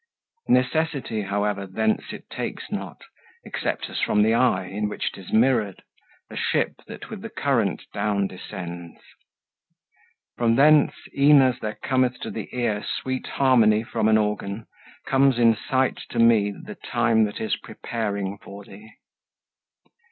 [0.49, 3.03] Necessity however thence it takes not,
[3.45, 5.83] Except as from the eye, in which 'tis mirrored,
[6.31, 8.99] A ship that with the current down descends.
[10.37, 14.65] From thence, e'en as there cometh to the ear Sweet harmony from an organ,
[15.05, 18.89] comes in sight To me the time that is preparing for thee.